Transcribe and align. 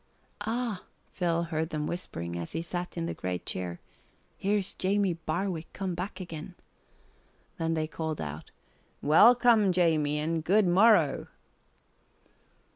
"Ah," 0.47 0.85
Phil 1.11 1.43
heard 1.43 1.69
them 1.69 1.85
whispering, 1.85 2.35
as 2.35 2.53
he 2.53 2.63
sat 2.63 2.97
in 2.97 3.05
the 3.05 3.13
great 3.13 3.45
chair, 3.45 3.79
"here's 4.35 4.73
Jamie 4.73 5.13
Barwick 5.13 5.71
come 5.73 5.93
back 5.93 6.19
again." 6.19 6.55
Then 7.59 7.75
they 7.75 7.85
called 7.85 8.19
out, 8.19 8.49
"Welcome, 9.03 9.71
Jamie, 9.71 10.17
and 10.17 10.43
good 10.43 10.65
morrow!" 10.65 11.27